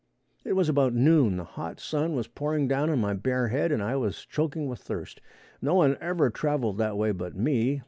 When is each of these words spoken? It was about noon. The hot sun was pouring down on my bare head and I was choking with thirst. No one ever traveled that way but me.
It 0.43 0.53
was 0.53 0.67
about 0.67 0.95
noon. 0.95 1.37
The 1.37 1.43
hot 1.43 1.79
sun 1.79 2.15
was 2.15 2.27
pouring 2.27 2.67
down 2.67 2.89
on 2.89 2.97
my 2.97 3.13
bare 3.13 3.49
head 3.49 3.71
and 3.71 3.83
I 3.83 3.95
was 3.97 4.25
choking 4.25 4.67
with 4.67 4.81
thirst. 4.81 5.21
No 5.61 5.75
one 5.75 5.95
ever 6.01 6.31
traveled 6.31 6.79
that 6.79 6.97
way 6.97 7.11
but 7.11 7.35
me. 7.35 7.79